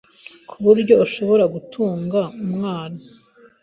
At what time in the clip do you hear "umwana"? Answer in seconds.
2.45-2.99